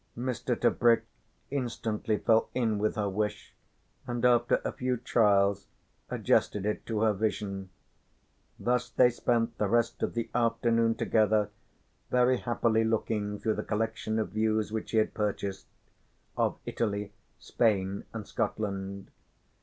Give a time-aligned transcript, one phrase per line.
[0.17, 0.59] Mr.
[0.59, 1.03] Tebrick
[1.51, 3.53] instantly fell in with her wish
[4.07, 5.67] and after a few trials
[6.09, 7.69] adjusted it to her vision.
[8.59, 11.51] Thus they spent the rest of the afternoon together
[12.09, 15.67] very happily looking through the collection of views which he had purchased,
[16.35, 19.11] of Italy, Spain and Scotland.